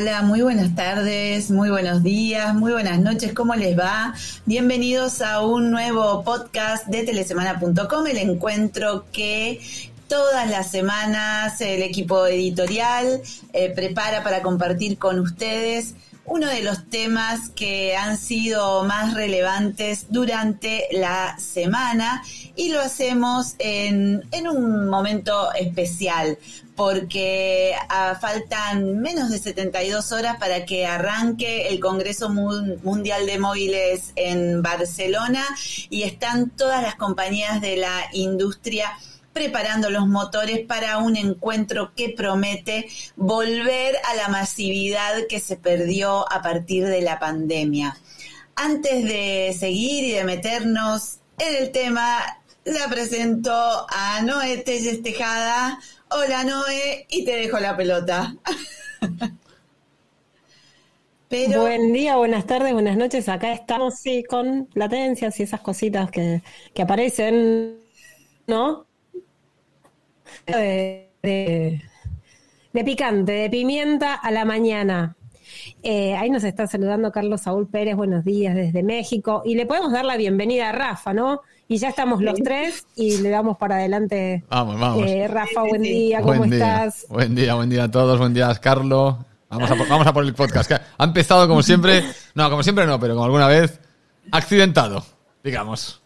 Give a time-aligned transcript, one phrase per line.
[0.00, 4.14] Hola, muy buenas tardes, muy buenos días, muy buenas noches, ¿cómo les va?
[4.46, 9.60] Bienvenidos a un nuevo podcast de telesemana.com, el encuentro que
[10.08, 13.20] todas las semanas el equipo editorial
[13.52, 15.94] eh, prepara para compartir con ustedes
[16.24, 22.22] uno de los temas que han sido más relevantes durante la semana
[22.56, 26.38] y lo hacemos en, en un momento especial
[26.80, 34.12] porque ah, faltan menos de 72 horas para que arranque el Congreso Mundial de Móviles
[34.16, 35.44] en Barcelona
[35.90, 38.98] y están todas las compañías de la industria
[39.34, 46.32] preparando los motores para un encuentro que promete volver a la masividad que se perdió
[46.32, 47.98] a partir de la pandemia.
[48.56, 53.52] Antes de seguir y de meternos en el tema, la presento
[53.90, 55.78] a Noé Telles Tejada.
[56.12, 58.34] Hola Noé, y te dejo la pelota.
[61.30, 63.28] Buen día, buenas tardes, buenas noches.
[63.28, 66.42] Acá estamos sí, con latencias y esas cositas que,
[66.82, 67.78] aparecen,
[68.48, 68.86] ¿no?
[70.48, 71.80] De,
[72.72, 75.14] picante, de pimienta a la mañana.
[75.84, 79.42] Eh, ahí nos está saludando Carlos Saúl Pérez, buenos días desde México.
[79.44, 81.42] Y le podemos dar la bienvenida a Rafa, ¿no?
[81.70, 84.42] Y ya estamos los tres y le damos para adelante.
[84.50, 85.06] Vamos, vamos.
[85.06, 87.06] Eh, Rafa, buen día, ¿cómo estás?
[87.08, 89.14] Buen día, buen día a todos, buen día, Carlos.
[89.48, 90.72] Vamos a, vamos a por el podcast.
[90.72, 92.02] ha empezado como siempre,
[92.34, 93.78] no, como siempre no, pero como alguna vez,
[94.32, 95.06] accidentado,
[95.44, 96.02] digamos.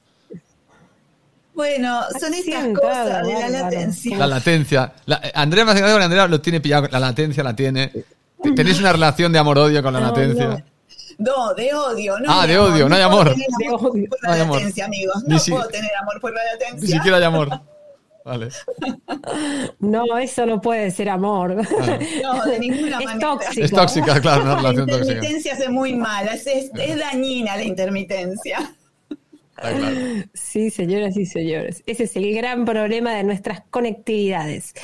[1.54, 4.18] Bueno, son estas cosas de la latencia.
[4.18, 4.92] La latencia.
[5.06, 7.90] Eh, Andrea me ha que Andrea lo tiene pillado, la latencia la tiene.
[8.54, 10.46] Tenéis una relación de amor-odio con la latencia.
[10.46, 10.73] No,
[11.18, 12.32] de odio, no.
[12.32, 13.34] Ah, de odio, no hay amor.
[13.34, 14.08] De odio.
[14.08, 15.24] Por la latencia, amigos.
[15.26, 16.80] No puedo tener amor por la latencia.
[16.80, 17.48] Ni siquiera hay amor.
[18.24, 18.48] Vale.
[19.78, 21.56] No, eso no puede ser amor.
[21.56, 23.28] No, de ninguna es manera.
[23.28, 23.64] Tóxico.
[23.64, 25.04] Es tóxica, claro, una relación tóxica.
[25.04, 28.74] La intermitencia es muy mala, es, es dañina la intermitencia.
[30.32, 34.74] Sí, señoras y señores, ese es el gran problema de nuestras conectividades.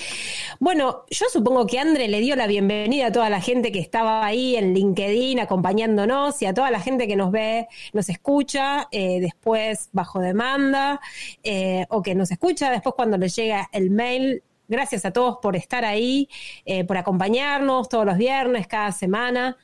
[0.60, 4.24] Bueno, yo supongo que André le dio la bienvenida a toda la gente que estaba
[4.24, 9.20] ahí en LinkedIn acompañándonos y a toda la gente que nos ve, nos escucha eh,
[9.20, 11.00] después bajo demanda
[11.42, 15.56] eh, o que nos escucha después cuando les llega el mail Gracias a todos por
[15.56, 16.28] estar ahí,
[16.64, 19.56] eh, por acompañarnos todos los viernes, cada semana.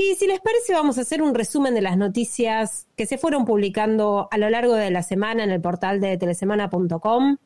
[0.00, 3.44] Y si les parece, vamos a hacer un resumen de las noticias que se fueron
[3.44, 7.36] publicando a lo largo de la semana en el portal de telesemana.com.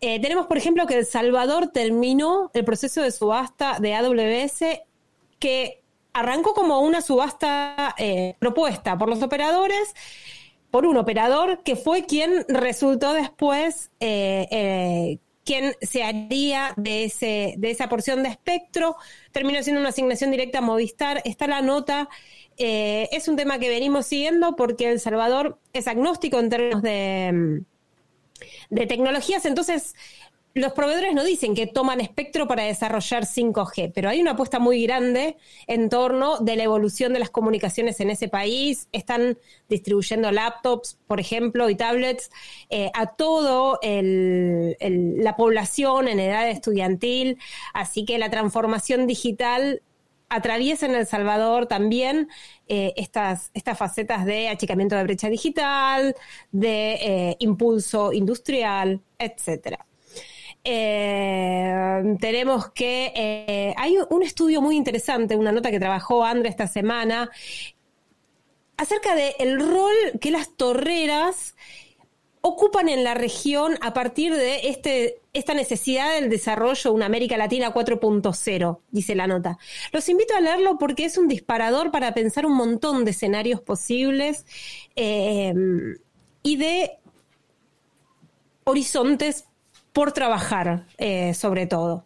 [0.00, 4.80] Eh, tenemos, por ejemplo, que El Salvador terminó el proceso de subasta de AWS
[5.38, 5.82] que
[6.14, 9.94] arrancó como una subasta eh, propuesta por los operadores,
[10.70, 17.70] por un operador que fue quien resultó después eh, quién se haría de, ese, de
[17.70, 18.96] esa porción de espectro.
[19.32, 21.22] Terminó siendo una asignación directa a Movistar.
[21.24, 22.08] Está la nota.
[22.58, 27.62] Eh, es un tema que venimos siguiendo porque El Salvador es agnóstico en términos de,
[28.70, 29.46] de tecnologías.
[29.46, 29.94] Entonces,
[30.56, 34.82] los proveedores no dicen que toman espectro para desarrollar 5G, pero hay una apuesta muy
[34.86, 35.36] grande
[35.66, 38.88] en torno de la evolución de las comunicaciones en ese país.
[38.90, 39.36] Están
[39.68, 42.30] distribuyendo laptops, por ejemplo, y tablets
[42.70, 47.38] eh, a todo la población en edad estudiantil.
[47.74, 49.82] Así que la transformación digital
[50.30, 52.30] atraviesa en El Salvador también
[52.66, 56.16] eh, estas, estas facetas de achicamiento de brecha digital,
[56.50, 59.84] de eh, impulso industrial, etcétera.
[60.68, 66.66] Eh, tenemos que eh, hay un estudio muy interesante, una nota que trabajó André esta
[66.66, 67.30] semana,
[68.76, 71.54] acerca del rol que las torreras
[72.40, 77.36] ocupan en la región a partir de este, esta necesidad del desarrollo de una América
[77.36, 79.58] Latina 4.0, dice la nota.
[79.92, 84.46] Los invito a leerlo porque es un disparador para pensar un montón de escenarios posibles
[84.96, 85.54] eh,
[86.42, 86.98] y de
[88.64, 89.45] horizontes
[89.96, 92.04] por trabajar, eh, sobre todo.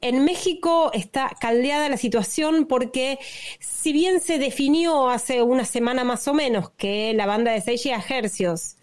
[0.00, 3.18] En México está caldeada la situación porque
[3.58, 7.82] si bien se definió hace una semana más o menos que la banda de 6
[7.84, 8.76] GHz,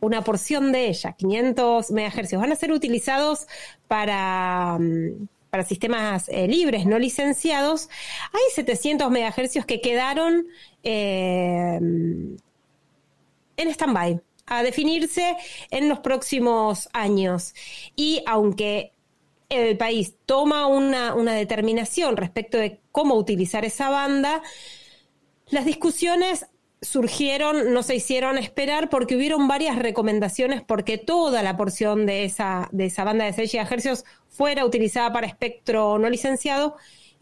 [0.00, 3.46] una porción de ella, 500 MHz, van a ser utilizados
[3.86, 7.88] para, mm, para sistemas eh, libres, no licenciados,
[8.32, 10.48] hay 700 MHz que quedaron
[10.82, 11.78] eh,
[13.56, 15.36] en stand-by a definirse
[15.70, 17.54] en los próximos años.
[17.96, 18.92] Y aunque
[19.48, 24.42] el país toma una, determinación respecto de cómo utilizar esa banda,
[25.48, 26.46] las discusiones
[26.82, 32.68] surgieron, no se hicieron esperar porque hubieron varias recomendaciones porque toda la porción de esa,
[32.70, 36.76] de esa banda de 6 GHz fuera utilizada para espectro no licenciado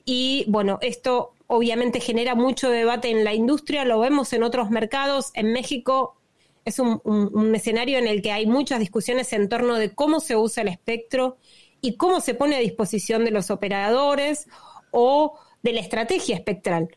[0.04, 5.30] y bueno, esto obviamente genera mucho debate en la industria, lo vemos en otros mercados,
[5.34, 6.16] en México
[6.64, 10.62] es un, escenario en el que hay muchas discusiones en torno de cómo se usa
[10.62, 11.36] el espectro
[11.80, 14.48] y cómo se pone a disposición de los operadores
[14.90, 16.88] o de la estrategia espectral.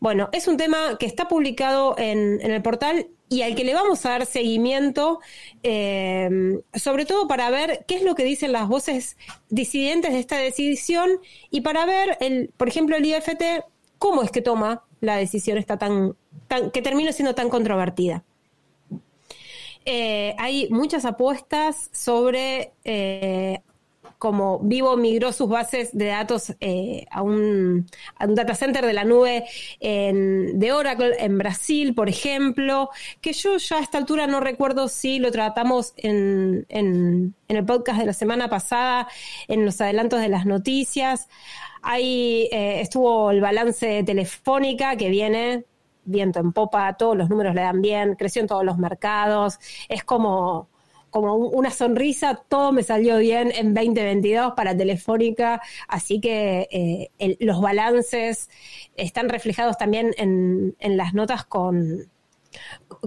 [0.00, 4.06] Bueno, es un tema que está publicado en, el portal y al que le vamos
[4.06, 5.18] a dar seguimiento,
[5.64, 9.16] eh, sobre todo para ver qué es lo que dicen las voces
[9.48, 11.10] disidentes de esta decisión
[11.50, 13.64] y para ver, el, por ejemplo, el IFT,
[13.98, 16.14] cómo es que toma la decisión esta tan,
[16.46, 18.24] tan que termina siendo tan controvertida.
[19.90, 23.62] Eh, hay muchas apuestas sobre eh,
[24.18, 27.86] cómo Vivo migró sus bases de datos eh, a, un,
[28.28, 29.46] data center de la nube
[29.80, 32.90] de Oracle en Brasil, por ejemplo,
[33.22, 38.00] que yo ya a esta altura no recuerdo si lo tratamos en, en el podcast
[38.00, 39.08] de la semana pasada,
[39.46, 41.30] en los adelantos de las noticias.
[41.80, 45.64] Ahí estuvo el balance de Telefónica que viene
[46.08, 49.58] viento en popa, todos los números le dan bien, creció en todos los mercados,
[49.88, 50.68] es como,
[51.10, 57.60] como una sonrisa, todo me salió bien en 2022 para Telefónica, así que eh, los
[57.60, 58.50] balances
[58.96, 62.08] están reflejados también en, en las notas con,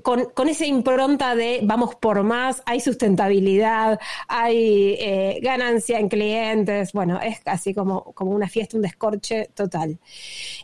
[0.03, 7.19] con, esa impronta de vamos por más, hay sustentabilidad, hay eh, ganancia en clientes, bueno,
[7.21, 9.99] es casi como, como una fiesta, un descorche total.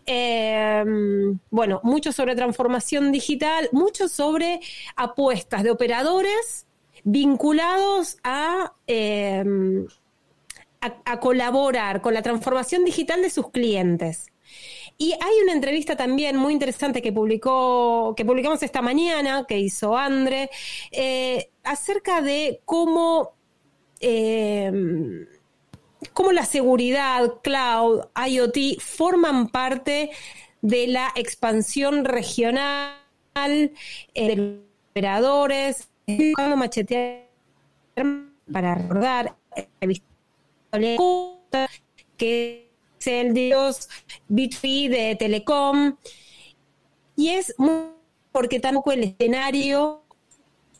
[0.06, 4.60] Em, bueno, mucho sobre transformación digital, mucho sobre
[4.96, 6.68] apuestas de operadores
[7.04, 9.88] vinculados a, em,
[10.82, 14.28] a colaborar con la transformación digital de sus clientes.
[15.00, 19.96] Y hay una entrevista también muy interesante que publicó, que publicamos esta mañana, que hizo
[19.96, 20.50] Andre,
[20.92, 23.34] eh, acerca de cómo,
[24.00, 24.72] eh,
[26.14, 30.10] cómo la seguridad, cloud, IoT forman parte
[30.62, 32.96] de la expansión regional
[33.36, 33.72] eh,
[34.16, 34.56] de los
[34.90, 35.90] operadores,
[36.56, 37.28] machetear
[38.52, 39.36] para recordar
[42.18, 42.67] que
[43.08, 43.90] el dios
[44.30, 45.96] B2B de Telecom.
[47.16, 47.98] Y es muy
[48.38, 50.04] porque tampoco el escenario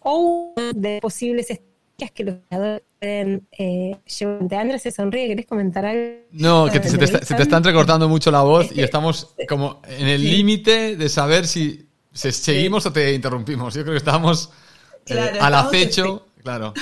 [0.02, 4.54] o de posibles estrategias que los creadores pueden eh, llevar.
[4.54, 6.20] Andrés se sonríe, ¿querés comentar algo?
[6.32, 9.82] No, que se, te está, se te está entrecortando mucho la voz y estamos como
[9.88, 13.74] en el límite de saber si, seguimos o te interrumpimos.
[13.74, 14.52] Yo creo que estamos
[15.08, 16.76] eh, al acecho, claro.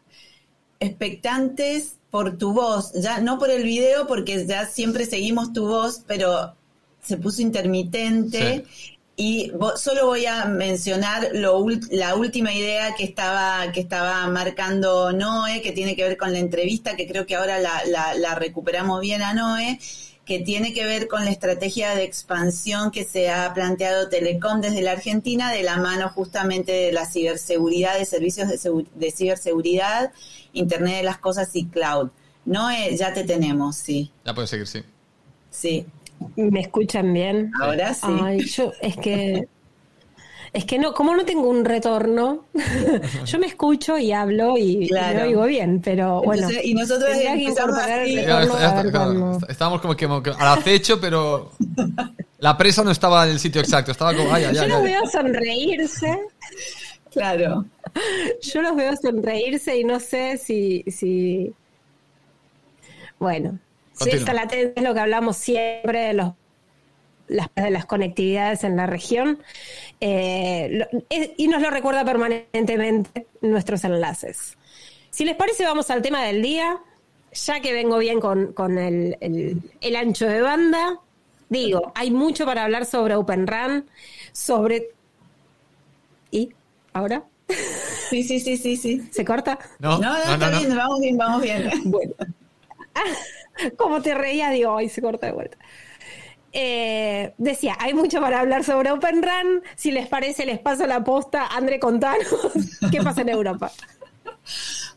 [0.80, 6.02] Expectantes por tu voz, ya no por el video, porque ya siempre seguimos tu voz,
[6.06, 6.54] pero
[7.02, 8.64] se puso intermitente.
[9.16, 15.60] Y solo voy a mencionar lo, la última idea que estaba, que estaba marcando Noé,
[15.60, 17.82] que tiene que ver con la entrevista, que creo que ahora la,
[18.16, 19.78] la recuperamos bien a Noé,
[20.30, 24.80] que tiene que ver con la estrategia de expansión que se ha planteado Telecom desde
[24.80, 30.12] la Argentina, de la mano justamente de la ciberseguridad, de servicios de, de ciberseguridad
[30.52, 32.10] Internet de las Cosas y Cloud.
[32.44, 34.10] No, eh, ya te tenemos, sí.
[34.24, 34.82] Ya puedes seguir, sí.
[35.50, 35.86] Sí.
[36.36, 37.52] ¿Me escuchan bien?
[37.60, 38.06] Ahora sí.
[38.22, 39.48] Ay, yo, es que...
[40.52, 42.46] Es que no, como no tengo un retorno,
[43.24, 46.48] yo me escucho y hablo y, lo oigo bien, pero bueno.
[46.50, 47.46] y nosotros así.
[49.48, 51.52] Estábamos como que, al acecho, pero
[52.38, 53.92] la presa no estaba en el sitio exacto.
[53.92, 56.18] Estaba como, ay, ay, Yo los veo sonreírse.
[57.10, 57.64] Claro.
[58.42, 61.52] Yo los veo sonreírse y no sé si, si...
[63.18, 63.58] bueno,
[63.94, 66.32] si esta latencia es lo que hablamos siempre de los
[67.30, 69.38] las, de las conectividades en la región
[70.00, 70.86] eh,
[71.36, 74.58] y nos lo recuerda permanentemente nuestros enlaces.
[75.10, 76.78] Si les parece, vamos al tema del día,
[77.32, 79.16] ya que vengo bien con, con el,
[79.80, 80.98] el, ancho de banda.
[81.48, 83.88] Digo, hay mucho para hablar sobre Open Run,
[84.32, 84.88] sobre...
[86.30, 86.50] ¿Y?
[86.92, 87.24] ¿Ahora?
[88.10, 89.08] Sí, sí, sí, sí, sí.
[89.10, 89.58] ¿Se corta?
[89.78, 91.70] No, no, está bien, vamos bien, vamos bien.
[91.84, 92.14] Bueno.
[93.76, 95.56] Como te reía, digo, hoy se corta de vuelta.
[96.52, 99.62] Eh, decía, hay mucho para hablar sobre Open Run.
[99.76, 101.46] Si les parece, les paso la posta.
[101.46, 102.26] André, contanos
[102.90, 103.70] qué pasa en Europa.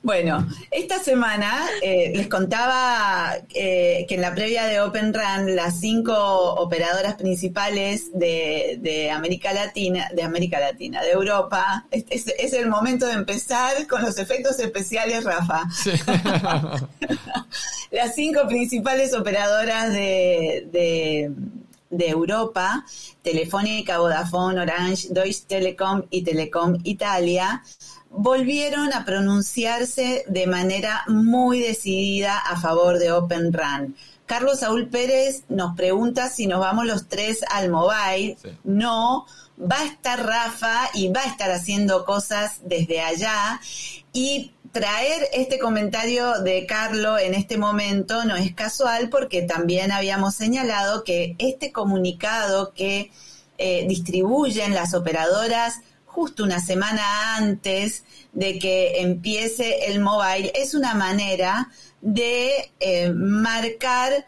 [0.04, 5.80] Bueno, esta semana eh, les contaba eh, que en la previa de Open Run las
[5.80, 6.14] cinco
[6.56, 13.88] operadoras principales de, América Latina, de América Latina, de Europa, es, el momento de empezar
[13.88, 15.64] con los efectos especiales, Rafa.
[17.92, 21.32] las cinco principales operadoras de,
[21.94, 22.86] de Europa,
[23.22, 27.64] Telefónica, Vodafone, Orange, Deutsche Telekom y Telecom Italia,
[28.16, 33.96] volvieron a pronunciarse de manera muy decidida a favor de Open RAN.
[34.26, 38.38] Carlos Saúl Pérez nos pregunta si nos vamos los tres al mobile.
[38.64, 39.26] No,
[39.60, 43.60] va a estar Rafa y va a estar haciendo cosas desde allá.
[44.14, 50.36] Y traer este comentario de Carlos en este momento no es casual porque también habíamos
[50.36, 53.12] señalado que este comunicado que
[53.58, 55.82] eh, distribuyen las operadoras
[56.14, 58.04] justo una semana antes
[58.34, 64.26] de que empiece el mobile es una manera de eh, marcar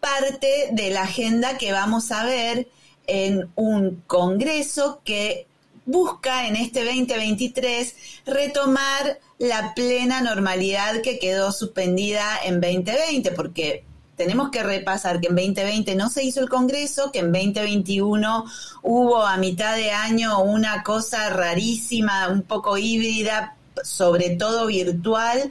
[0.00, 2.68] parte de la agenda que vamos a ver
[3.06, 5.46] en un congreso que
[5.84, 13.84] busca en este 2023 retomar la plena normalidad que quedó suspendida en 2020, porque
[14.16, 18.44] tenemos que repasar que en 2020 no se hizo el Congreso, que en 2021
[18.82, 25.50] hubo a mitad de año una cosa rarísima, un poco híbrida, sobre todo virtual,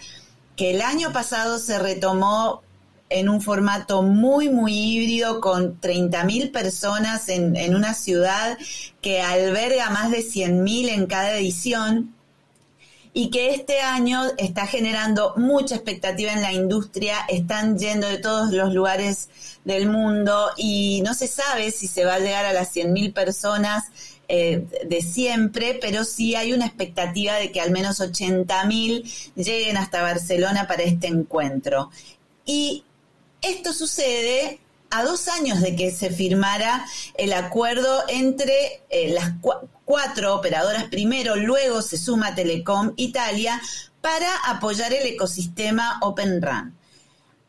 [0.55, 2.63] que el año pasado se retomó
[3.09, 8.57] en un formato muy, muy híbrido con 30.000 personas en, una ciudad
[9.01, 12.15] que alberga más de 100.000 en cada edición
[13.17, 18.51] y que este año está generando mucha expectativa en la industria, están yendo de todos
[18.51, 19.29] los lugares
[19.63, 23.85] del mundo y no se sabe si se va a llegar a las 100.000 personas
[24.27, 30.01] eh, de siempre, pero sí hay una expectativa de que al menos 80.000 lleguen hasta
[30.01, 31.91] Barcelona para este encuentro.
[32.45, 32.83] Y
[33.41, 39.33] esto sucede a dos años de que se firmara el acuerdo entre eh, las
[39.85, 43.61] cuatro operadoras primero, luego se suma Telecom Italia
[44.01, 46.75] para apoyar el ecosistema Open RAN.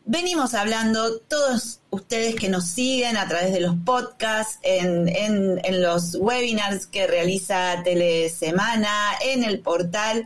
[0.08, 6.86] Venimos hablando, todos ustedes que nos siguen a través de los podcasts, en, los webinars
[6.86, 10.24] que realiza Telesemana, en el portal,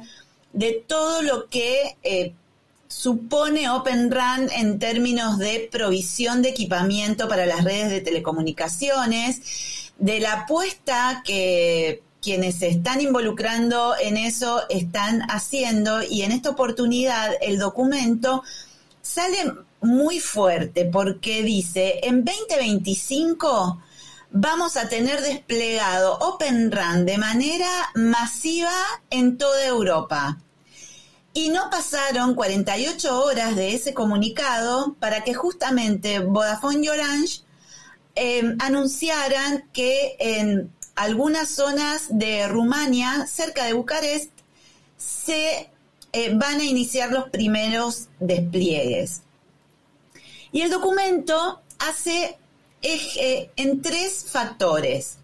[0.52, 2.34] de todo lo que eh,
[2.90, 10.18] supone Open RAN en términos de provisión de equipamiento para las redes de telecomunicaciones, de
[10.18, 17.30] la apuesta que quienes se están involucrando en eso están haciendo y en esta oportunidad
[17.40, 18.42] el documento
[19.00, 19.38] sale
[19.80, 23.80] muy fuerte porque dice, en 2025
[24.32, 28.74] vamos a tener desplegado Open RAN de manera masiva
[29.10, 30.38] en toda Europa.
[31.32, 37.42] Y no pasaron 48 horas de ese comunicado para que justamente Vodafone y Orange
[38.16, 44.32] em, anunciaran que en algunas zonas de Rumania, cerca de Bucarest,
[44.96, 45.70] se
[46.12, 49.22] eh, van a iniciar los primeros despliegues.
[50.52, 52.36] Y el documento hace
[52.82, 55.18] eje en tres factores,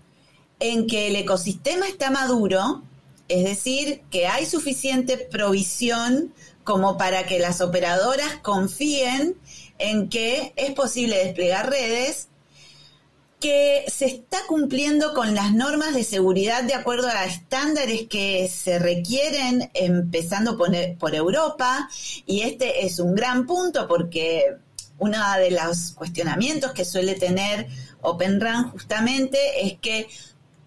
[0.60, 2.82] en que el ecosistema está maduro,
[3.28, 6.32] es decir, que hay suficiente provisión
[6.64, 9.36] como para que las operadoras confíen
[9.78, 12.28] en que es posible desplegar redes,
[13.40, 18.78] que se está cumpliendo con las normas de seguridad de acuerdo a estándares que se
[18.78, 21.88] requieren, empezando por, Europa,
[22.24, 24.56] y este es un gran punto porque
[24.98, 27.66] uno de los cuestionamientos que suele tener
[28.00, 30.08] Open RAN justamente es que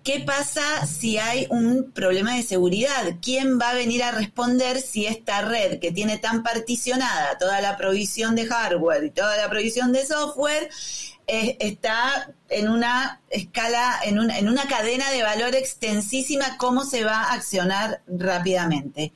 [0.09, 3.17] ¿Qué pasa si hay un problema de seguridad?
[3.21, 7.77] ¿Quién va a venir a responder si esta red que tiene tan particionada toda la
[7.77, 10.71] provisión de hardware y toda la provisión de software
[11.27, 16.57] eh, está en una escala, en una, en una cadena de valor extensísima?
[16.57, 19.13] ¿Cómo se va a accionar rápidamente?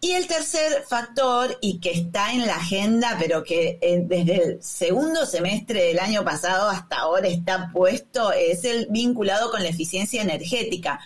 [0.00, 4.62] Y el tercer factor, y que está en la agenda, pero que eh, desde el
[4.62, 10.22] segundo semestre del año pasado hasta ahora está puesto, es el vinculado con la eficiencia
[10.22, 11.00] energética.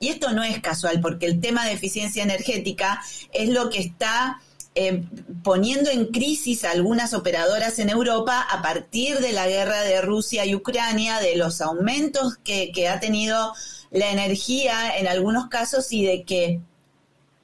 [0.00, 3.02] Y esto no es casual, porque el tema de eficiencia energética
[3.34, 4.40] es lo que está
[4.74, 5.04] eh,
[5.42, 10.46] poniendo en crisis a algunas operadoras en Europa a partir de la guerra de Rusia
[10.46, 13.52] y Ucrania, de los aumentos que, que ha tenido
[13.90, 16.60] la energía en algunos casos y de que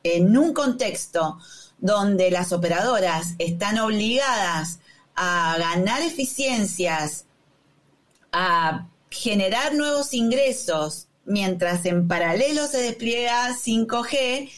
[0.05, 1.39] en un contexto
[1.79, 4.79] donde las operadoras están obligadas
[5.17, 7.27] a ganar eficiencias,
[8.33, 14.51] a generar nuevos ingresos, mientras en paralelo se despliega 5G,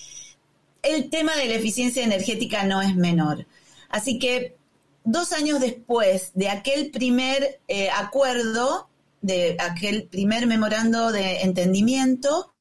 [0.82, 3.46] el tema de la eficiencia energética no es menor.
[3.88, 4.56] Así que
[5.04, 8.88] dos años después de aquel primer eh, acuerdo,
[9.20, 12.52] de aquel primer memorando de entendimiento,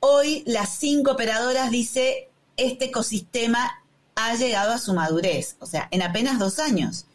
[0.00, 2.29] hoy las cinco operadoras dice
[2.60, 3.82] este ecosistema
[4.14, 7.06] ha llegado a su madurez, o sea, en apenas dos años.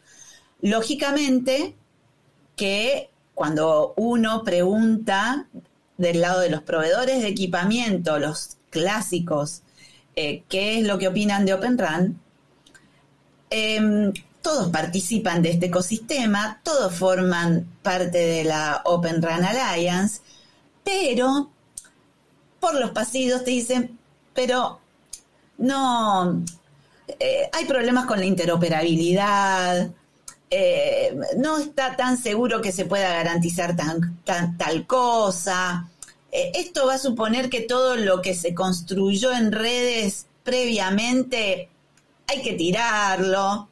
[0.60, 1.74] Lógicamente
[2.56, 5.46] que cuando uno pregunta
[5.98, 9.62] del lado de los proveedores de equipamiento, los clásicos,
[10.16, 12.20] eh, qué es lo que opinan de Open RAN,
[13.50, 14.12] em,
[14.42, 20.20] todos participan de este ecosistema, todos forman parte de la Open RAN Alliance,
[20.84, 21.50] pero
[22.60, 23.98] por los pasillos te dicen,
[24.34, 24.80] pero
[25.58, 26.42] no,
[27.20, 29.90] eh, hay problemas con la interoperabilidad,
[30.50, 34.20] eh, no está tan seguro que se pueda garantizar tan,
[34.56, 35.88] tal cosa.
[36.30, 41.68] Eh, esto va a suponer que todo lo que se construyó en redes previamente
[42.28, 43.68] hay que tirarlo.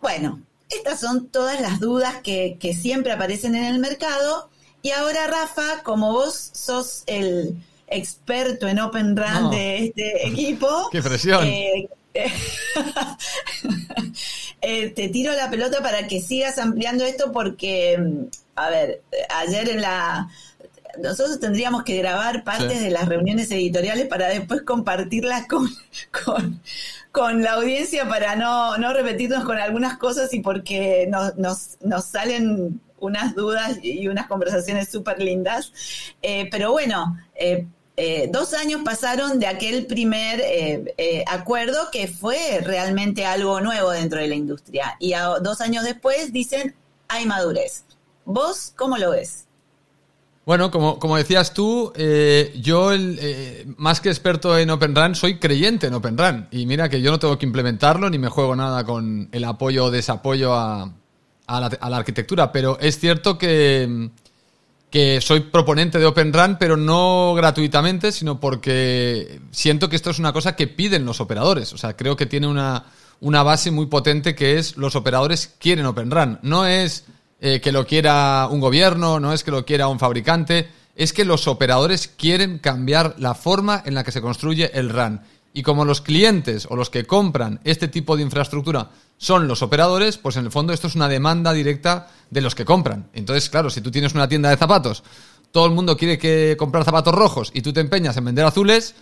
[0.00, 4.50] Bueno, estas son todas las dudas que, siempre aparecen en el mercado.
[4.82, 7.56] Y ahora, Rafa, como vos sos el
[7.92, 10.88] experto en Open Run de este equipo.
[10.92, 11.44] ¡Qué presión!
[11.46, 11.88] Eh,
[14.60, 19.02] eh, te tiro la pelota para que sigas ampliando esto porque, a ver,
[19.36, 20.28] ayer en la...
[21.02, 25.70] Nosotros tendríamos que grabar partes de las reuniones editoriales para después compartirlas con,
[26.24, 26.60] con,
[27.12, 32.04] con la audiencia para no, no repetirnos con algunas cosas y porque nos, nos, nos
[32.04, 35.72] salen unas dudas y unas conversaciones súper lindas.
[36.22, 40.42] Eh, pero bueno, eh, eh, dos años pasaron de aquel primer
[41.26, 44.96] acuerdo que fue realmente algo nuevo dentro de la industria.
[44.98, 46.74] Y dos años después dicen,
[47.08, 47.84] hay madurez.
[48.24, 49.46] ¿Vos cómo lo ves?
[50.44, 55.38] Bueno, como, como decías tú, eh, yo, eh, más que experto en Open Run, soy
[55.38, 56.48] creyente en Open Run.
[56.50, 59.84] Y mira que yo no tengo que implementarlo ni me juego nada con el apoyo
[59.84, 60.90] o desapoyo a
[61.46, 62.50] la arquitectura.
[62.50, 64.10] Pero es cierto que,
[64.92, 70.18] que soy proponente de Open Run, pero no gratuitamente, sino porque siento que esto es
[70.18, 71.72] una cosa que piden los operadores.
[71.72, 72.84] O sea, creo que tiene una,
[73.18, 76.38] una base muy potente que es los operadores quieren Open Run.
[76.42, 77.06] No es
[77.40, 81.24] eh, que lo quiera un gobierno, no es que lo quiera un fabricante, es que
[81.24, 85.22] los operadores quieren cambiar la forma en la que se construye el RAN.
[85.54, 88.90] Y como los clientes o los que compran este tipo de infraestructura
[89.22, 92.64] son los operadores, pues en el fondo esto es una demanda directa de los que
[92.64, 93.08] compran.
[93.12, 95.04] Entonces, claro, si tú tienes una tienda de zapatos,
[95.52, 98.96] todo el mundo quiere que comprar zapatos rojos y tú te empeñas en vender azules,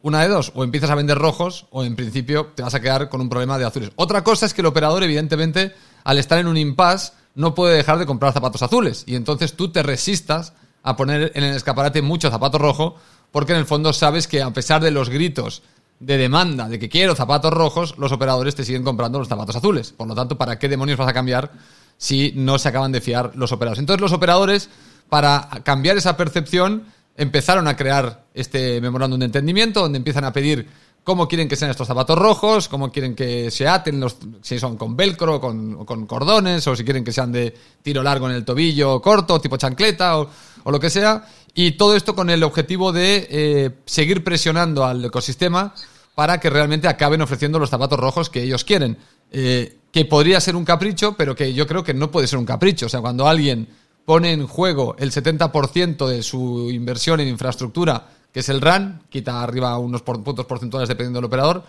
[0.00, 3.10] una de dos, o empiezas a vender rojos o en principio te vas a quedar
[3.10, 3.90] con un problema de azules.
[3.96, 7.98] Otra cosa es que el operador, evidentemente, al estar en un impasse, no puede dejar
[7.98, 9.04] de comprar zapatos azules.
[9.06, 12.96] Y entonces tú te resistas a poner en el escaparate mucho zapato rojo,
[13.30, 15.62] porque en el fondo sabes que a pesar de los gritos
[15.98, 19.92] de demanda de que quiero zapatos rojos, los operadores te siguen comprando los zapatos azules.
[19.92, 21.50] Por lo tanto, ¿para qué demonios vas a cambiar
[21.96, 23.80] si no se acaban de fiar los operadores?
[23.80, 24.68] Entonces los operadores,
[25.08, 26.84] para cambiar esa percepción,
[27.16, 30.68] empezaron a crear este memorándum de entendimiento, donde empiezan a pedir
[31.06, 34.04] cómo quieren que sean estos zapatos rojos, cómo quieren que se aten,
[34.42, 38.28] si son con velcro, con, con cordones, o si quieren que sean de tiro largo
[38.28, 40.28] en el tobillo, corto, tipo chancleta, o,
[40.66, 41.24] lo que sea.
[41.56, 45.74] Y todo esto con el objetivo de eh, seguir presionando al ecosistema
[46.14, 48.96] para que realmente acaben ofreciendo los zapatos rojos que ellos quieren.
[49.32, 52.46] Eh, que podría ser un capricho, pero que yo creo que no puede ser un
[52.46, 52.86] capricho.
[52.86, 53.66] O sea, cuando alguien
[54.04, 59.42] pone en juego el 70% de su inversión en infraestructura que es el RAN, quita
[59.42, 61.64] arriba unos puntos porcentuales dependiendo del operador.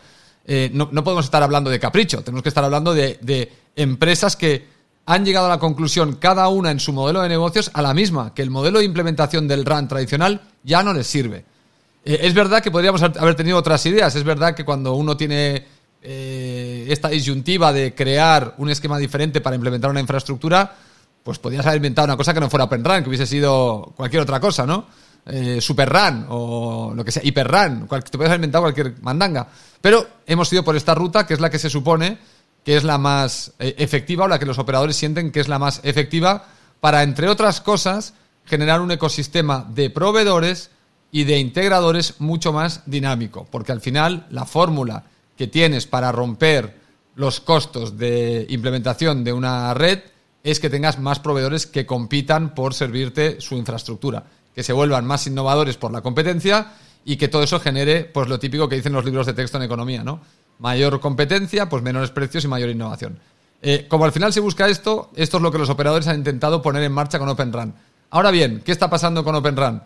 [0.46, 4.68] Eh, no, podemos estar hablando de capricho, tenemos que estar hablando de, empresas que
[5.08, 8.34] han llegado a la conclusión, cada una en su modelo de negocios, a la misma,
[8.34, 11.46] que el modelo de implementación del RAN tradicional ya no les sirve.
[12.04, 15.66] Eh, es verdad que podríamos haber tenido otras ideas, es verdad que cuando uno tiene
[16.02, 20.76] eh, esta disyuntiva de crear un esquema diferente para implementar una infraestructura,
[21.24, 24.42] pues podrías haber inventado una cosa que no fuera OpenRAN, que hubiese sido cualquier otra
[24.42, 24.88] cosa, ¿no?
[25.28, 29.48] eh, Super Run o lo que sea, Hyper Run, te puedes haber inventado cualquier mandanga.
[29.82, 32.18] Pero hemos ido por esta ruta que es la que se supone
[32.68, 35.58] que es la más eh, efectiva o la que los operadores sienten que es la
[35.58, 36.48] más efectiva
[36.82, 40.70] para, entre otras cosas, generar un ecosistema de proveedores
[41.10, 43.48] y de integradores mucho más dinámico.
[43.50, 45.06] Porque al final la fórmula
[45.38, 46.78] que tienes para romper
[47.16, 50.00] los costos de implementación de una red
[50.44, 55.26] es que tengas más proveedores que compitan por servirte su infraestructura que se vuelvan más
[55.26, 56.74] innovadores por la competencia
[57.06, 59.64] y que todo eso genere pues lo típico que dicen los libros de texto en
[59.64, 60.20] economía, ¿no?
[60.60, 63.20] Mayor competencia, pues menores precios y mayor innovación.
[63.62, 66.62] Eh, como al final se busca esto, esto es lo que los operadores han intentado
[66.62, 67.74] poner en marcha con Open Run.
[68.10, 69.82] Ahora bien, ¿qué está pasando con Open Run?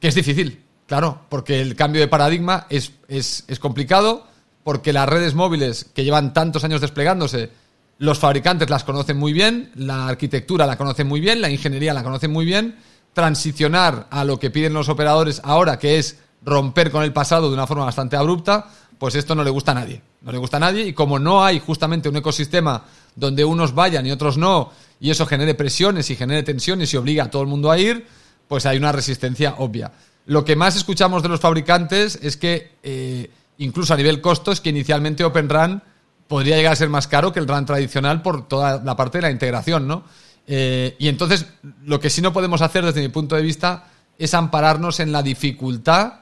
[0.00, 4.26] Que es difícil, claro, porque el cambio de paradigma es, es, es complicado,
[4.64, 7.50] porque las redes móviles que llevan tantos años desplegándose,
[7.98, 12.02] los fabricantes las conocen muy bien, la arquitectura la conocen muy bien, la ingeniería la
[12.02, 12.76] conocen muy bien,
[13.12, 17.54] transicionar a lo que piden los operadores ahora, que es romper con el pasado de
[17.54, 18.68] una forma bastante abrupta,
[19.00, 20.02] pues esto no le gusta a nadie.
[20.20, 22.84] No le gusta a nadie y como no hay justamente un ecosistema
[23.16, 27.24] donde unos vayan y otros no, y eso genere presiones y genere tensiones y obliga
[27.24, 28.06] a todo el mundo a ir,
[28.46, 29.90] pues hay una resistencia obvia.
[30.26, 34.60] Lo que más escuchamos de los fabricantes es que eh, incluso a nivel costo, es
[34.60, 35.82] que inicialmente Open RAN
[36.28, 39.22] podría llegar a ser más caro que el RAN tradicional por toda la parte de
[39.22, 40.04] la integración, ¿no?
[40.46, 41.46] Eh, y entonces,
[41.86, 45.22] lo que sí no podemos hacer desde mi punto de vista es ampararnos en la
[45.22, 46.19] dificultad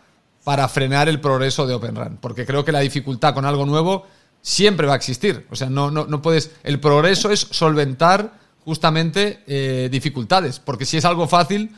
[0.49, 4.07] para frenar el progreso de Open RAN, porque creo que la dificultad con algo nuevo
[4.41, 5.47] siempre va a existir.
[5.51, 6.53] O sea, no, no, no puedes.
[6.65, 8.33] El progreso es solventar
[8.65, 11.77] justamente eh, dificultades, porque si es algo fácil,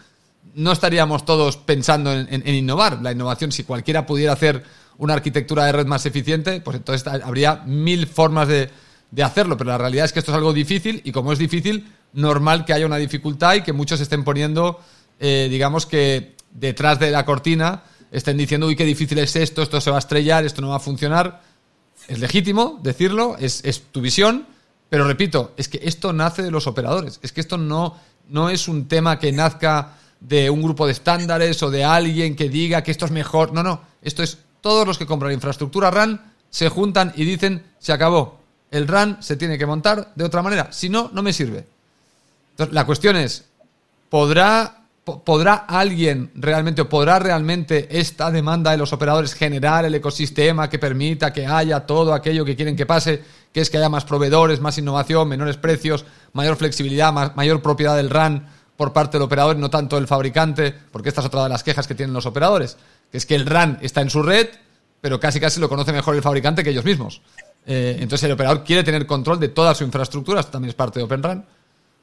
[0.55, 3.03] no estaríamos todos pensando en, innovar.
[3.03, 4.63] La innovación, si cualquiera pudiera hacer
[4.99, 8.71] una arquitectura de red más eficiente, pues entonces habría mil formas de,
[9.11, 11.93] de hacerlo, pero la realidad es que esto es algo difícil y como es difícil,
[12.13, 14.79] normal que haya una dificultad y que muchos estén poniendo,
[15.19, 19.81] eh, digamos que detrás de la cortina, estén diciendo, uy, qué difícil es esto, esto
[19.81, 21.43] se va a estrellar, esto no va a funcionar.
[22.09, 24.47] Es legítimo decirlo, es, tu visión,
[24.89, 27.97] pero repito, es que esto nace de los operadores, es que esto no,
[28.29, 32.49] no es un tema que nazca de un grupo de estándares o de alguien que
[32.49, 36.33] diga que esto es mejor, no, no, esto es todos los que compran infraestructura RAN
[36.51, 40.73] se juntan y dicen, se acabó, el RAN se tiene que montar de otra manera,
[40.73, 41.65] si no, no me sirve
[42.71, 43.45] la cuestión es,
[44.09, 50.69] ¿podrá, ¿podrá alguien realmente o podrá realmente esta demanda de los operadores generar el ecosistema
[50.69, 54.05] que permita que haya todo aquello que quieren que pase, que es que haya más
[54.05, 59.57] proveedores, más innovación, menores precios, mayor flexibilidad, mayor propiedad del RAN por parte del operador
[59.57, 62.27] y no tanto del fabricante, porque esta es otra de las quejas que tienen los
[62.27, 62.77] operadores,
[63.11, 64.49] que es que el RAN está en su red,
[65.01, 67.23] pero casi casi lo conoce mejor el fabricante que ellos mismos.
[67.67, 70.99] Eh, entonces el operador quiere tener control de toda su infraestructura, esto también es parte
[70.99, 71.47] de Open RAN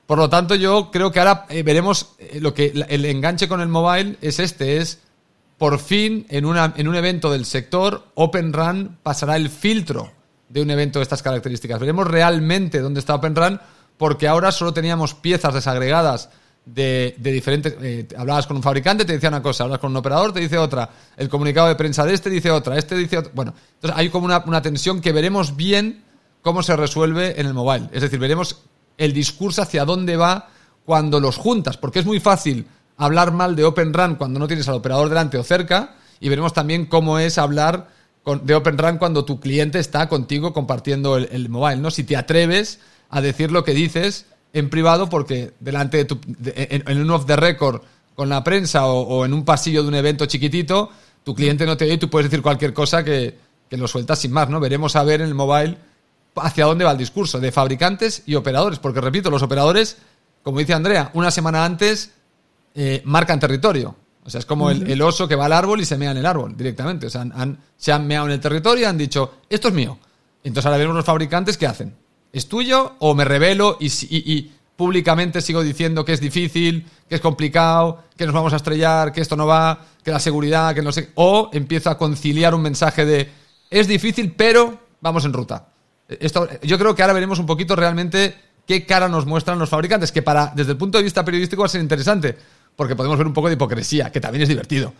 [0.08, 3.60] por lo tanto, yo creo que ahora eh, veremos eh, lo que el enganche con
[3.62, 5.02] el mobile es este, es
[5.58, 10.12] por fin en, en un evento del sector, Open Run pasará el filtro
[10.48, 11.80] de un evento de estas características.
[11.80, 13.60] Veremos realmente dónde está Open Run,
[13.98, 16.30] porque ahora solo teníamos piezas desagregadas
[16.64, 17.76] de, diferentes.
[17.82, 20.58] Eh, hablabas con un fabricante, te decía una cosa, hablas con un operador, te dice
[20.58, 20.90] otra.
[21.18, 23.32] El comunicado de prensa de este dice otra, este dice otra.
[23.34, 26.04] Bueno, entonces hay como una, una tensión que veremos bien
[26.42, 27.90] cómo se resuelve en el mobile.
[27.92, 28.62] Es decir, veremos
[28.98, 30.50] el discurso hacia dónde va
[30.86, 34.68] cuando los juntas, porque es muy fácil hablar mal de Open RAN cuando no tienes
[34.68, 37.90] al operador delante o cerca, y veremos también cómo es hablar
[38.44, 41.92] de Open RAN cuando tu cliente está contigo compartiendo el, mobile, ¿no?
[41.92, 42.80] Si te atreves
[43.10, 46.20] a decir lo que dices en privado, porque delante de tu,
[46.56, 47.82] en, un off the record
[48.16, 50.90] con la prensa o, en un pasillo de un evento chiquitito,
[51.24, 53.38] tu cliente no te oye y tú puedes decir cualquier cosa que,
[53.70, 54.60] que lo sueltas sin más, ¿no?
[54.60, 55.78] Veremos a ver en el mobile
[56.42, 59.98] hacia dónde va el discurso de fabricantes y operadores, porque repito, los operadores,
[60.44, 62.12] como dice Andrea, una semana antes
[62.76, 63.96] eh, marcan territorio.
[64.24, 66.26] O sea, es como el, oso que va al árbol y se mea en el
[66.26, 67.08] árbol directamente.
[67.08, 67.26] O sea,
[67.78, 69.98] se han meado en el territorio y han dicho, esto es mío.
[70.44, 71.96] Entonces ahora vemos los fabricantes qué hacen.
[72.34, 78.04] ¿Es tuyo o me revelo y, públicamente sigo diciendo que es difícil, que es complicado,
[78.16, 81.10] que nos vamos a estrellar, que esto no va, que la seguridad, que no sé.
[81.16, 83.32] O empiezo a conciliar un mensaje de
[83.70, 85.70] es difícil, pero vamos en ruta.
[86.08, 90.12] Esto, yo creo que ahora veremos un poquito realmente qué cara nos muestran los fabricantes,
[90.12, 92.38] que para, desde el punto de vista periodístico va a ser interesante,
[92.76, 94.94] porque podemos ver un poco de hipocresía, que también es divertido.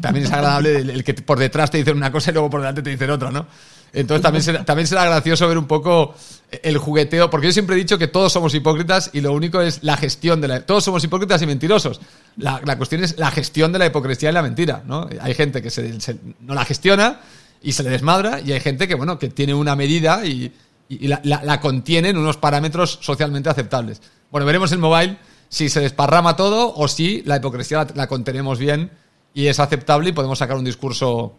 [0.00, 2.82] también es agradable el, que por detrás te dicen una cosa y luego por delante
[2.82, 3.46] te dicen otra, ¿no?
[3.94, 6.14] Entonces también será, también será gracioso ver un poco
[6.50, 9.82] el jugueteo, porque yo siempre he dicho que todos somos hipócritas y lo único es
[9.82, 10.60] la gestión de la...
[10.64, 12.00] Todos somos hipócritas y mentirosos.
[12.38, 15.08] La, cuestión es la gestión de la hipocresía y la mentira, ¿no?
[15.20, 16.00] Hay gente que se,
[16.40, 17.20] no la gestiona
[17.62, 20.52] y se le desmadra y hay gente que, bueno, que tiene una medida y,
[20.88, 24.02] la, contiene en unos parámetros socialmente aceptables.
[24.30, 25.16] Bueno, veremos en mobile
[25.48, 28.90] si se desparrama todo o si la hipocresía la, contenemos bien
[29.32, 31.34] y es aceptable y podemos sacar un discurso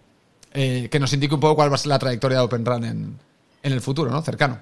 [0.54, 2.84] eh, que nos indique un poco cuál va a ser la trayectoria de Open Run
[2.84, 3.20] en,
[3.62, 4.22] el futuro, ¿no?
[4.22, 4.60] Cercano.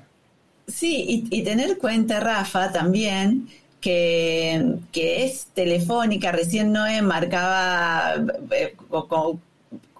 [0.68, 8.16] Sí, y, tener cuenta, Rafa, también que, que es telefónica, recién Noé marcaba
[8.52, 9.40] eh, con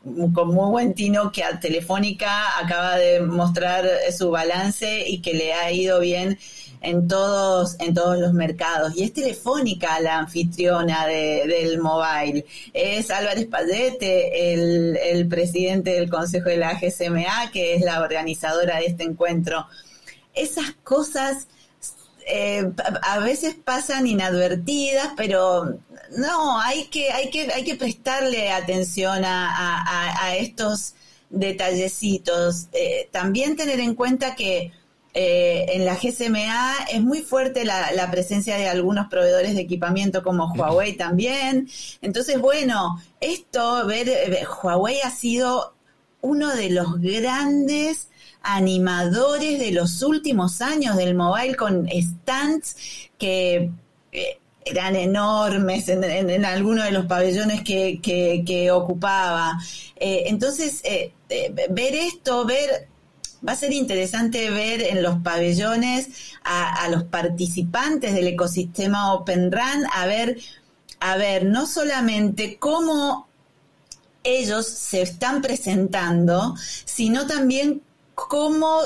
[0.04, 3.88] muy buen tino que a Telefónica acaba de mostrar
[4.18, 6.40] su balance y que le ha ido bien
[6.82, 8.94] en todos, en todos los mercados.
[8.98, 12.46] Y es Telefónica la anfitriona del mobile.
[12.74, 18.88] Es Álvarez Pallete, el, presidente del Consejo de la GSMA, que es la organizadora de
[18.88, 19.68] este encuentro.
[20.34, 21.48] Esas cosas
[22.28, 22.72] eh,
[23.04, 25.78] a veces pasan inadvertidas, pero
[26.18, 30.96] no, hay que, hay que, hay que prestarle atención a, estos
[31.30, 32.68] detallecitos.
[32.74, 34.72] Eh, también tener en cuenta que
[35.14, 40.24] eh, en la GSMA es muy fuerte la, la, presencia de algunos proveedores de equipamiento
[40.24, 41.70] como Huawei también.
[42.02, 44.10] Entonces, bueno, esto, ver,
[44.64, 45.74] Huawei ha sido
[46.22, 48.10] uno de los grandes
[48.42, 52.76] animadores de los últimos años del mobile con stands
[53.18, 53.70] que
[54.12, 59.60] eh, eran enormes en, algunos de los pabellones que, ocupaba.
[59.98, 60.82] entonces,
[61.70, 62.90] ver esto, ver
[63.48, 66.10] va a ser interesante ver en los pabellones
[66.44, 70.40] a, los participantes del ecosistema Open Run, a ver,
[71.00, 73.28] a ver, no solamente cómo
[74.24, 77.82] ellos se están presentando, sino también
[78.14, 78.80] cómo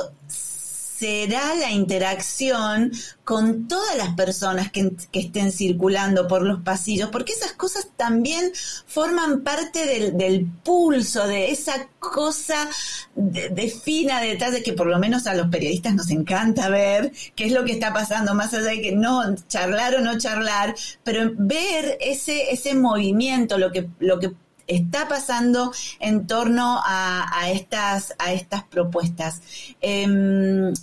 [1.06, 2.92] será la interacción
[3.24, 8.52] con todas las personas que, estén circulando por los pasillos, porque esas cosas también
[8.88, 12.68] forman parte del, pulso, de esa cosa
[13.14, 17.46] de, fina de detalle que por lo menos a los periodistas nos encanta ver qué
[17.46, 21.32] es lo que está pasando, más allá de que no charlar o no charlar, pero
[21.38, 24.34] ver ese, ese movimiento, lo que, lo que
[24.68, 29.42] está pasando en torno a, estas, a estas propuestas.
[29.82, 30.74] Em,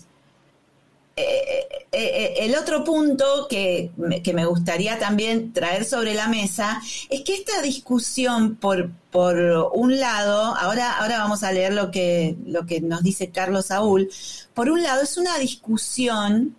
[1.15, 7.35] eh, eh, el otro punto que, me gustaría también traer sobre la mesa es que
[7.35, 9.37] esta discusión, por, por
[9.75, 14.11] un lado, ahora, ahora vamos a leer lo que, lo que nos dice Carlos Saúl,
[14.55, 16.57] por un lado es una discusión,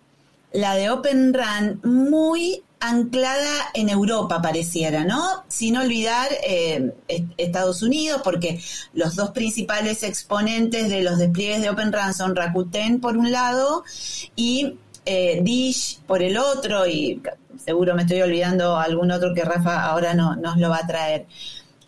[0.52, 5.44] la de Open Run, muy anclada en Europa, pareciera, ¿no?
[5.48, 6.92] Sin olvidar eh,
[7.36, 8.60] Estados Unidos, porque
[8.92, 13.84] los dos principales exponentes de los despliegues de Open RAN son Rakuten por un lado
[14.36, 14.74] y
[15.06, 17.22] eh, Dish por el otro, y
[17.64, 21.26] seguro me estoy olvidando algún otro que Rafa ahora no, nos lo va a traer.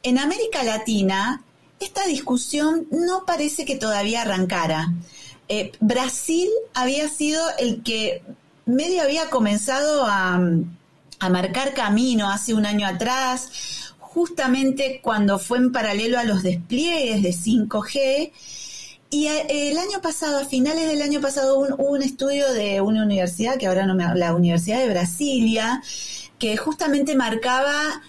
[0.02, 1.42] En América Latina,
[1.78, 4.94] esta discusión no parece que todavía arrancara.
[5.48, 8.22] Eh, Brasil había sido el que
[8.64, 10.40] medio había comenzado a,
[11.18, 17.22] a marcar camino hace un año atrás, justamente cuando fue en paralelo a los despliegues
[17.22, 18.32] de 5G.
[19.08, 23.56] Y el año pasado, a finales del año pasado, hubo un, estudio de una universidad,
[23.56, 25.82] que ahora no me la Universidad de Brasilia,
[26.38, 28.02] que justamente marcaba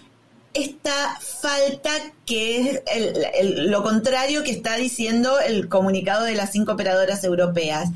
[0.54, 1.90] esta falta
[2.26, 7.90] que es lo contrario que está diciendo el comunicado de las cinco operadoras europeas,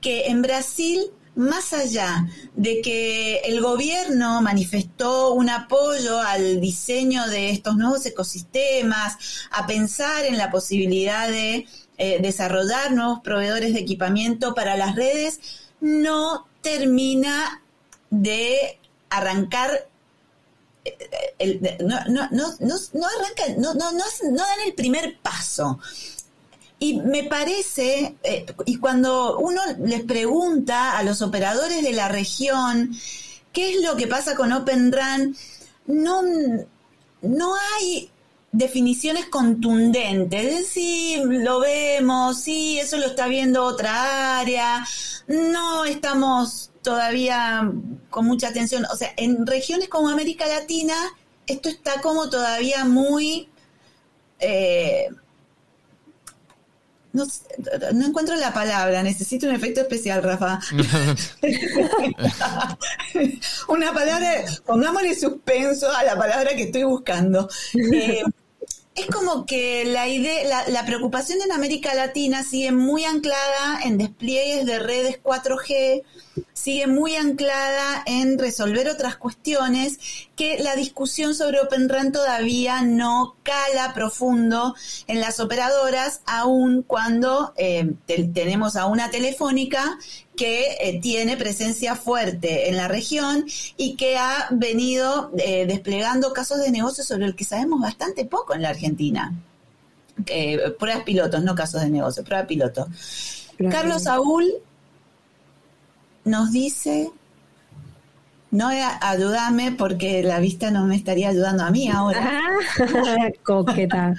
[0.00, 7.50] que en Brasil más allá de que el gobierno manifestó un apoyo al diseño de
[7.50, 11.66] estos nuevos ecosistemas, a pensar en la posibilidad de
[11.98, 15.40] eh, desarrollar nuevos proveedores de equipamiento para las redes,
[15.80, 17.62] no termina
[18.10, 18.78] de
[19.10, 19.88] arrancar
[21.80, 21.96] no,
[23.06, 25.78] arranca, no, no, no, no dan el primer paso.
[26.78, 32.94] Y me parece, eh, y cuando uno les pregunta a los operadores de la región
[33.52, 35.34] qué es lo que pasa con Open Run,
[35.86, 36.22] no,
[37.22, 38.10] no hay
[38.52, 40.44] definiciones contundentes.
[40.44, 44.86] Es decir, lo vemos, sí, eso lo está viendo otra área,
[45.26, 47.72] no estamos todavía
[48.10, 48.84] con mucha atención.
[48.92, 50.94] O sea, en regiones como América Latina,
[51.46, 53.48] esto está como todavía muy...
[54.38, 55.08] Eh,
[57.16, 60.60] no, encuentro la palabra, necesito un efecto especial, Rafa.
[63.68, 67.48] Una palabra, pongámosle suspenso a la palabra que estoy buscando.
[67.96, 68.22] Eh,
[68.96, 74.64] es como que la idea, la, preocupación en América Latina sigue muy anclada en despliegues
[74.64, 76.02] de redes 4G,
[76.54, 79.98] sigue muy anclada en resolver otras cuestiones
[80.34, 84.74] que la discusión sobre Open RAN todavía no cala profundo
[85.06, 89.98] en las operadoras, aun cuando eh, tenemos a una telefónica
[90.36, 93.46] que eh, tiene presencia fuerte en la región
[93.76, 98.54] y que ha venido eh, desplegando casos de negocio sobre el que sabemos bastante poco
[98.54, 99.34] en la Argentina.
[100.78, 102.86] pruebas pilotos, no casos de negocio, pruebas pilotos.
[103.70, 104.52] Carlos Saúl
[106.24, 107.10] nos dice
[108.56, 112.42] no ayúdame porque la vista no me estaría ayudando a mí ahora.
[113.42, 114.14] coqueta.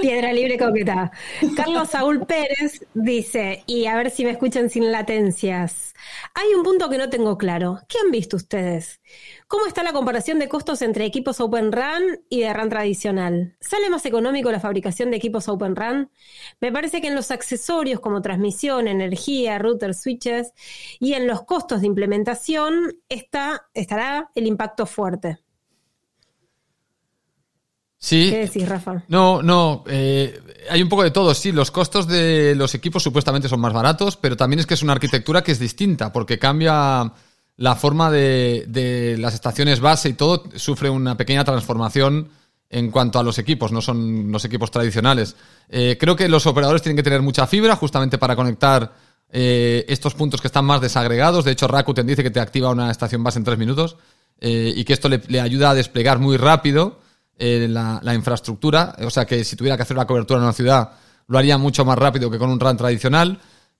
[0.00, 1.12] Piedra libre coqueta.
[1.54, 5.91] Carlos Saúl Pérez dice, y a ver si me escuchan sin latencias.
[6.34, 7.80] Hay un punto que no tengo claro.
[7.88, 9.00] ¿Qué han visto ustedes?
[9.46, 13.56] ¿Cómo está la comparación de costos entre equipos Open RAN y de RAN tradicional?
[13.60, 16.10] ¿Sale más económico la fabricación de equipos Open RAN?
[16.60, 20.52] Me parece que en los accesorios como transmisión, energía, router, switches
[20.98, 25.38] y en los costos de implementación está, estará el impacto fuerte.
[28.02, 28.30] Sí.
[28.30, 29.04] ¿Qué decís, Rafa?
[29.06, 29.84] No, no.
[29.86, 30.36] Eh,
[30.68, 31.32] hay un poco de todo.
[31.34, 34.82] Sí, los costos de los equipos supuestamente son más baratos, pero también es que es
[34.82, 37.12] una arquitectura que es distinta, porque cambia
[37.58, 42.28] la forma de, las estaciones base y todo sufre una pequeña transformación
[42.70, 45.36] en cuanto a los equipos, no son los equipos tradicionales.
[45.68, 48.94] Eh, creo que los operadores tienen que tener mucha fibra justamente para conectar
[49.30, 51.44] eh, estos puntos que están más desagregados.
[51.44, 53.96] De hecho, Rakuten dice que te activa una estación base en tres minutos
[54.40, 56.98] y que esto le, ayuda a desplegar muy rápido
[57.38, 60.90] eh, la, infraestructura, o sea que si tuviera que hacer una cobertura en una ciudad
[61.28, 63.38] lo haría mucho más rápido que con un RAN tradicional,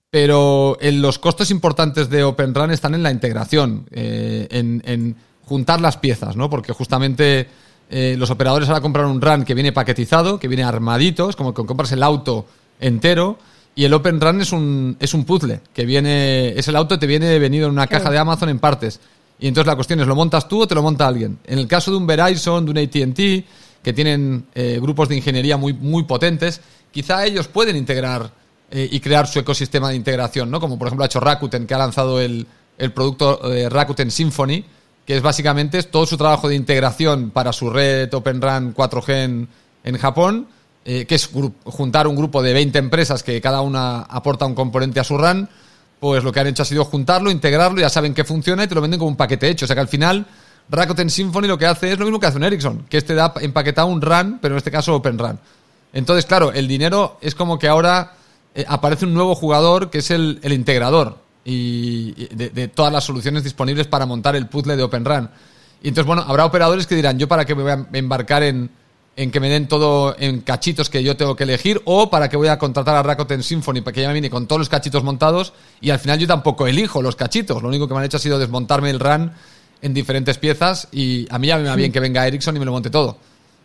[0.09, 5.81] pero en los costos importantes de Open RAN están en la integración, eh, en, juntar
[5.81, 6.49] las piezas, ¿no?
[6.49, 7.47] Porque justamente
[7.89, 11.53] eh, los operadores ahora compran un RAN que viene paquetizado, que viene armadito, es como
[11.53, 12.45] que compras el auto
[12.79, 13.37] entero,
[13.75, 16.99] y el Open RAN es un, es un puzzle, que viene, es el auto que
[16.99, 18.99] te viene venido en una caja de Amazon en partes.
[19.43, 21.37] Y entonces la cuestión es, ¿lo montas tú o te lo monta alguien?
[21.43, 23.45] En el caso de un Verizon, de un ATT,
[23.83, 28.31] que tienen eh, grupos de ingeniería muy, muy potentes, quizá ellos pueden integrar
[28.71, 30.61] eh, y crear su ecosistema de integración, ¿no?
[30.61, 32.47] Como por ejemplo ha hecho Rakuten, que ha lanzado el,
[32.95, 34.63] producto eh, Rakuten Symphony,
[35.05, 39.47] que es básicamente todo su trabajo de integración para su red Open RAN 4G
[39.83, 40.47] en, Japón,
[40.85, 41.29] que es
[41.65, 45.49] juntar un grupo de 20 empresas que cada una aporta un componente a su RAN
[46.03, 48.75] pues lo que han hecho ha sido juntarlo, integrarlo, ya saben que funciona y te
[48.75, 49.63] lo venden como un paquete hecho.
[49.63, 50.25] O sea que al final
[50.69, 53.33] Rakuten Symphony lo que hace es lo mismo que hace un Ericsson, que este da
[53.39, 55.39] empaquetado un RAN, pero en este caso Open RAN.
[55.93, 58.17] Entonces, claro, el dinero es como que ahora
[58.53, 63.87] eh, aparece un nuevo jugador que es el, integrador y, de, todas las soluciones disponibles
[63.87, 65.29] para montar el puzzle de Open RAN.
[65.81, 68.69] Y entonces, bueno, habrá operadores que dirán, yo para qué me voy a embarcar en,
[69.15, 72.37] en que me den todo en cachitos que yo tengo que elegir o para que
[72.37, 75.03] voy a contratar a Rakuten Symphony para que ya me viene con todos los cachitos
[75.03, 77.61] montados y al final yo tampoco elijo los cachitos.
[77.61, 79.33] Lo único que me han hecho ha sido desmontarme el RAN
[79.81, 82.65] en diferentes piezas y a mí ya me va bien que venga Ericsson y me
[82.65, 83.17] lo monte todo.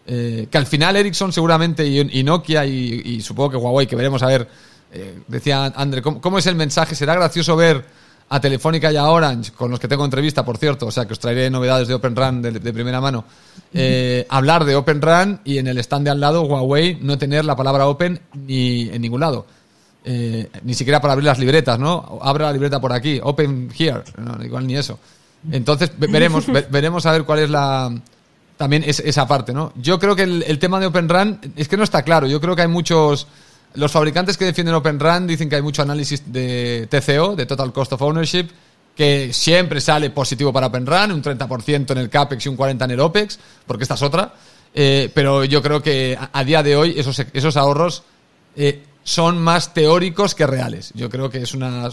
[0.06, 4.26] Eh, que al final Ericsson seguramente y, Nokia y, supongo que Huawei, que veremos a
[4.26, 4.48] ver,
[4.92, 6.94] eh, decía André, ¿cómo es el mensaje?
[6.94, 7.84] ¿Será gracioso ver
[8.30, 11.14] a Telefónica y a Orange, con los que tengo entrevista, por cierto, o sea que
[11.14, 13.24] os traeré novedades de Open RAN de, primera mano,
[13.72, 17.44] eh, hablar de Open RAN y en el stand de al lado, Huawei, no tener
[17.44, 19.46] la palabra Open ni en ningún lado.
[20.04, 22.18] Eh, ni siquiera para abrir las libretas, ¿no?
[22.22, 24.98] Abre la libreta por aquí, Open here, no, igual ni eso.
[25.50, 27.92] Entonces veremos, veremos a ver cuál es la
[28.56, 29.72] también esa parte, ¿no?
[29.76, 32.26] Yo creo que el, el tema de Open RAN es que no está claro.
[32.26, 33.28] Yo creo que hay muchos
[33.74, 37.72] los fabricantes que defienden Open RAN dicen que hay mucho análisis de TCO, de Total
[37.72, 38.48] Cost of Ownership,
[38.96, 42.84] que siempre sale positivo para Open RAN, un 30% en el CAPEX y un 40%
[42.84, 44.34] en el OPEX, porque esta es otra.
[44.74, 48.02] Eh, pero yo creo que a, día de hoy esos, ahorros
[48.56, 50.92] eh, son más teóricos que reales.
[50.94, 51.90] Yo creo que es una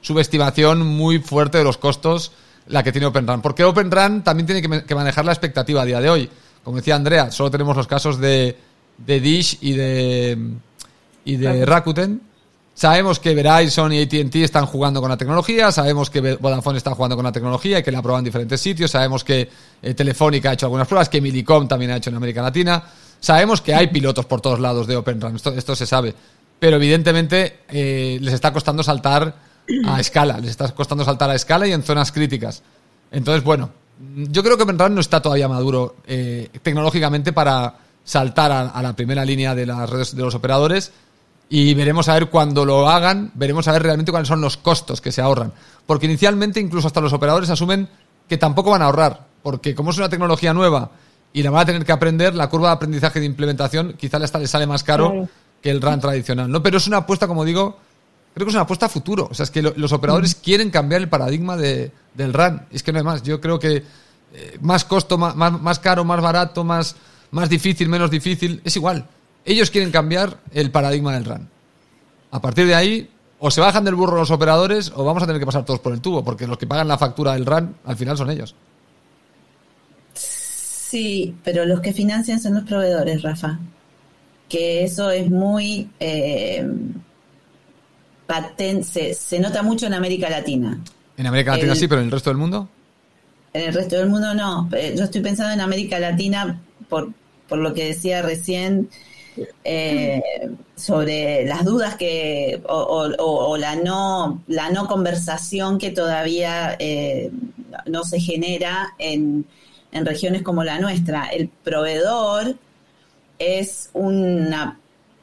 [0.00, 2.32] subestimación muy fuerte de los costos
[2.66, 3.40] la que tiene Open RAN.
[3.40, 6.30] Porque Open RAN también tiene que manejar la expectativa a día de hoy.
[6.62, 8.54] Como decía Andrea, solo tenemos los casos de
[8.98, 10.38] de Dish y de,
[11.24, 12.28] y de Rakuten.
[12.74, 17.16] Sabemos que Verizon y ATT están jugando con la tecnología, sabemos que Vodafone está jugando
[17.16, 19.48] con la tecnología y que la prueban en diferentes sitios, sabemos que
[19.82, 22.80] eh, Telefónica ha hecho algunas pruebas, que Milicom también ha hecho en América Latina,
[23.18, 26.14] sabemos que hay pilotos por todos lados de Open Run, esto, se sabe,
[26.60, 29.34] pero evidentemente eh, les está costando saltar
[29.84, 32.62] a escala, les está costando saltar a escala y en zonas críticas.
[33.10, 33.70] Entonces, bueno,
[34.14, 37.74] yo creo que Open no está todavía maduro eh, tecnológicamente para
[38.08, 40.92] saltar a, la primera línea de las redes de los operadores
[41.50, 45.02] y veremos a ver cuando lo hagan, veremos a ver realmente cuáles son los costos
[45.02, 45.52] que se ahorran.
[45.86, 47.86] Porque inicialmente incluso hasta los operadores asumen
[48.26, 50.90] que tampoco van a ahorrar, porque como es una tecnología nueva
[51.34, 54.26] y la van a tener que aprender, la curva de aprendizaje de implementación quizá le
[54.26, 55.28] sale más caro
[55.62, 56.62] que el RAN tradicional, ¿no?
[56.62, 57.76] Pero es una apuesta, como digo,
[58.32, 59.28] creo que es una apuesta a futuro.
[59.30, 62.66] O sea, es que los operadores quieren cambiar el paradigma de, del RAN.
[62.70, 63.22] Es que no hay más.
[63.22, 63.84] Yo creo que
[64.32, 66.96] eh, más costo, más, más caro, más barato, más
[67.30, 69.06] más difícil, menos difícil, es igual.
[69.44, 71.48] Ellos quieren cambiar el paradigma del RAN.
[72.30, 75.40] A partir de ahí, o se bajan del burro los operadores o vamos a tener
[75.40, 77.96] que pasar todos por el tubo, porque los que pagan la factura del RAN al
[77.96, 78.54] final son ellos.
[80.14, 83.58] Sí, pero los que financian son los proveedores, Rafa.
[84.48, 86.66] Que eso es muy eh,
[88.26, 90.80] patente, se, nota mucho en América Latina.
[91.16, 92.68] En América Latina sí, pero en el resto del mundo.
[93.52, 94.68] En el resto del mundo no.
[94.72, 97.12] Eh, yo estoy pensando en América Latina por,
[97.48, 98.88] por lo que decía recién
[99.64, 100.22] eh,
[100.76, 107.30] sobre las dudas que o, la no la no conversación que todavía eh,
[107.86, 109.44] no se genera en,
[109.92, 111.26] en, regiones como la nuestra.
[111.26, 112.56] El proveedor
[113.38, 114.78] es una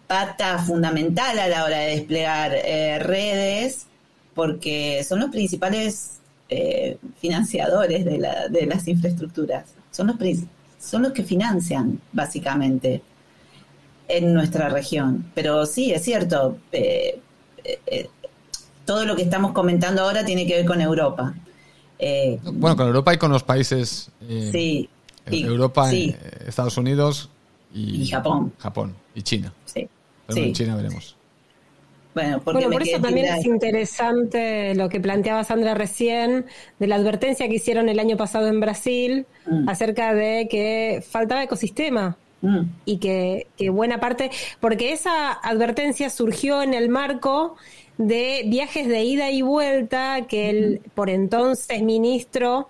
[0.08, 3.88] pata fundamental a la hora de desplegar eh, redes
[4.34, 6.12] porque son los principales
[7.20, 9.66] financiadores de, la, de las infraestructuras.
[9.90, 10.18] Son los
[10.86, 13.02] son los que financian, básicamente,
[14.08, 15.26] en nuestra región.
[15.34, 17.20] Pero sí, es cierto, eh,
[17.64, 18.10] eh, eh,
[18.86, 21.34] todo lo que estamos comentando ahora tiene que ver con Europa.
[22.54, 24.12] bueno, con Europa y con los países.
[24.52, 24.90] sí.
[25.28, 27.32] Europa, Estados Unidos
[27.74, 28.54] y, Japón.
[28.60, 29.52] Japón y China.
[29.66, 29.90] Sí.
[30.28, 31.16] Pero en China veremos.
[32.16, 36.46] Bueno, por eso también es interesante lo que planteaba Sandra recién,
[36.80, 39.68] de la advertencia que hicieron el año pasado en Brasil mm.
[39.68, 42.18] acerca de que faltaba ecosistema.
[42.42, 42.62] Mm.
[42.86, 47.58] Y que, buena parte, porque esa advertencia surgió en el marco
[47.98, 52.70] de viajes de ida y vuelta que el por entonces ministro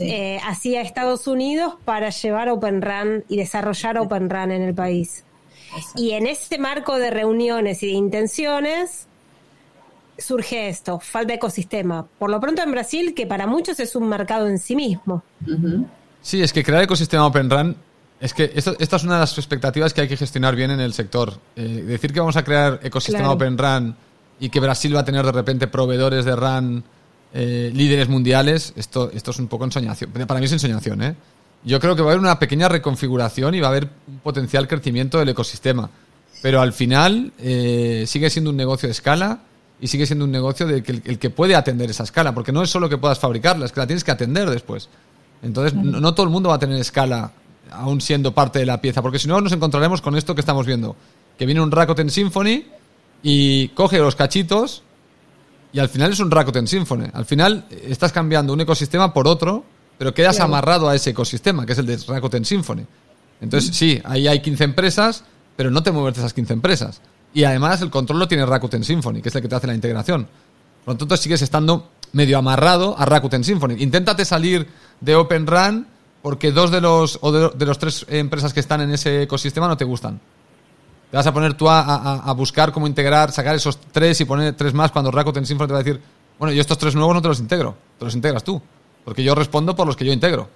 [0.00, 4.74] eh, hacía a Estados Unidos para llevar Open Run y desarrollar Open Run en el
[4.74, 5.25] país.
[5.94, 9.06] Y en este marco de reuniones y de intenciones
[10.18, 12.06] surge esto, falta de ecosistema.
[12.18, 15.22] Por lo pronto en Brasil, que para muchos es un mercado en sí mismo.
[16.22, 17.76] Sí, es que crear ecosistema Open Run,
[18.20, 20.80] es que esto, esta es una de las expectativas que hay que gestionar bien en
[20.80, 21.34] el sector.
[21.54, 23.96] Eh, decir que vamos a crear ecosistema Open Run
[24.40, 26.84] y que Brasil va a tener de repente proveedores de RAN
[27.34, 30.10] eh, líderes mundiales, esto, esto es un poco ensoñación.
[30.10, 31.16] Para mí es ensoñación, ¿eh?
[31.66, 34.68] Yo creo que va a haber una pequeña reconfiguración y va a haber un potencial
[34.68, 35.90] crecimiento del ecosistema.
[36.40, 39.40] Pero al final eh, sigue siendo un negocio de escala
[39.80, 42.62] y sigue siendo un negocio de que el, que puede atender esa escala, porque no
[42.62, 44.88] es solo que puedas fabricarla, es que la tienes que atender después.
[45.42, 47.32] Entonces, no, todo el mundo va a tener escala,
[47.72, 50.66] aún siendo parte de la pieza, porque si no nos encontraremos con esto que estamos
[50.66, 50.94] viendo,
[51.36, 52.64] que viene un Rakuten Symphony
[53.24, 54.84] y coge los cachitos
[55.72, 57.08] y al final es un Rakuten Symphony.
[57.12, 59.64] Al final estás cambiando un ecosistema por otro
[59.98, 62.86] pero quedas amarrado a ese ecosistema, que es el de Rakuten Symphony.
[63.40, 65.24] Entonces, sí, ahí hay 15 empresas,
[65.56, 67.00] pero no te mueves de esas 15 empresas.
[67.34, 69.74] Y además el control lo tiene Rakuten Symphony, que es el que te hace la
[69.74, 70.26] integración.
[70.84, 73.74] Por lo tanto, sigues estando medio amarrado a Rakuten Symphony.
[73.78, 74.66] Inténtate salir
[75.00, 75.86] de Open Run
[76.22, 79.76] porque dos de los, o de, los tres empresas que están en ese ecosistema no
[79.76, 80.20] te gustan.
[81.10, 84.74] Te vas a poner tú a, buscar cómo integrar, sacar esos tres y poner tres
[84.74, 86.00] más cuando Rakuten Symphony te va a decir,
[86.38, 88.60] bueno, yo estos tres nuevos no te los integro, te los integras tú.
[89.06, 90.48] Porque yo respondo por los que yo integro.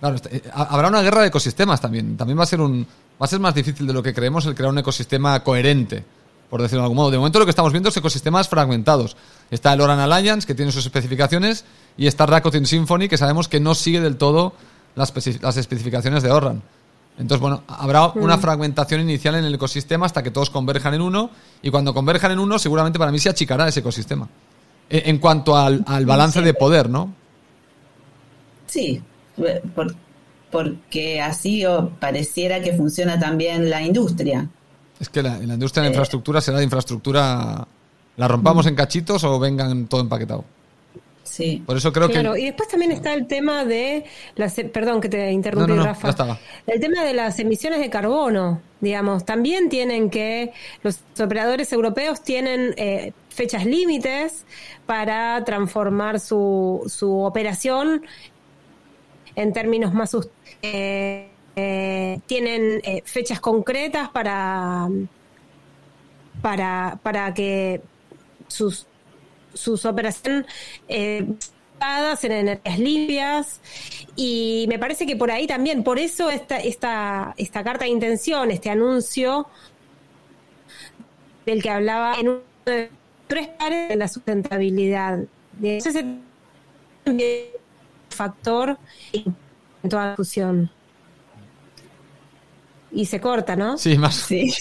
[0.00, 2.16] Claro, este, eh, habrá una guerra de ecosistemas también.
[2.16, 4.54] También va a ser un va a ser más difícil de lo que creemos el
[4.56, 6.04] crear un ecosistema coherente,
[6.50, 7.12] por decirlo de algún modo.
[7.12, 9.16] De momento lo que estamos viendo es ecosistemas fragmentados.
[9.48, 11.64] Está el Oran Alliance, que tiene sus especificaciones,
[11.96, 14.54] y está Rakuten Symphony, que sabemos que no sigue del todo
[14.96, 16.62] las, especificaciones de Oran.
[17.16, 18.40] Entonces, bueno, habrá una mm.
[18.40, 21.30] fragmentación inicial en el ecosistema hasta que todos converjan en uno,
[21.62, 24.28] y cuando converjan en uno, seguramente para mí se achicará ese ecosistema.
[24.90, 27.14] E, en, cuanto al, al balance de poder, ¿no?
[28.74, 29.00] Sí,
[30.50, 31.62] porque así
[32.00, 34.48] pareciera que funciona también la industria.
[34.98, 37.68] Es que la, la industria de eh, infraestructura será de infraestructura,
[38.16, 40.44] la rompamos en cachitos o vengan todo empaquetado.
[41.22, 41.62] Sí.
[41.64, 44.04] Por eso creo claro, y después también está el tema de
[44.34, 46.38] las, perdón que te interrumpí, Rafa.
[46.66, 50.52] El tema de las emisiones de carbono, digamos, también tienen que
[50.82, 54.44] los operadores europeos tienen eh, fechas límites
[54.86, 58.02] para transformar su, su operación
[59.36, 60.16] en términos más...
[60.62, 64.88] Eh, eh, tienen eh, fechas concretas para,
[66.42, 67.80] para, para que
[68.48, 68.88] sus,
[69.52, 70.46] sus operaciones
[70.98, 71.38] en
[72.32, 73.60] energías limpias
[74.16, 78.50] y me parece que por ahí también, por eso esta, esta, esta carta de intención,
[78.50, 79.46] este anuncio
[81.46, 82.40] del que hablaba en un
[83.26, 85.20] tres pares de la sustentabilidad.
[85.58, 85.80] De
[88.14, 88.78] factor
[89.12, 89.34] en
[89.90, 90.70] toda la fusión.
[92.92, 93.76] Y se corta, ¿no?
[93.76, 94.14] Sí, más.
[94.14, 94.54] Sí.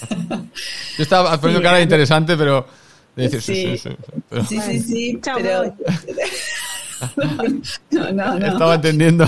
[0.96, 2.66] Yo estaba poniendo cara interesante, pero.
[3.16, 3.78] sí.
[4.48, 5.64] Sí, sí, sí, pero...
[7.90, 8.46] no, no, no.
[8.46, 9.26] Estaba entendiendo.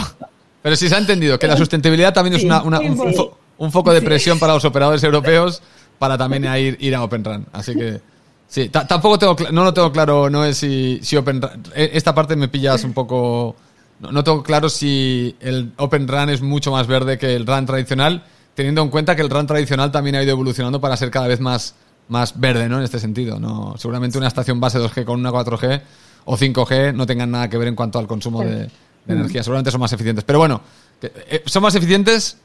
[0.63, 4.39] Pero sí se ha entendido que la sustentabilidad también es una, un, foco de presión
[4.39, 5.63] para los operadores europeos
[5.99, 7.47] para también ir, ir a Open Run.
[7.53, 8.01] Así que.
[8.49, 11.41] Sí, tampoco tengo, no lo tengo claro, no es si, si Open
[11.75, 13.55] e, Esta parte me pillas un poco.
[14.01, 18.25] No, tengo claro si el Open Run es mucho más verde que el Run tradicional,
[18.55, 21.41] teniendo en cuenta que el Run tradicional también ha ido evolucionando para ser cada vez
[21.41, 21.75] más,
[22.09, 22.79] más verde, ¿no?
[22.79, 23.39] En este sentido.
[23.39, 23.75] ¿no?
[23.77, 25.83] Seguramente una estación base 2G con una 4G
[26.25, 28.71] o 5G no tengan nada que ver en cuanto al consumo de,
[29.07, 29.43] energía.
[29.43, 30.25] Seguramente son más eficientes.
[30.25, 30.63] Pero bueno,
[31.03, 32.39] eh, son más eficientes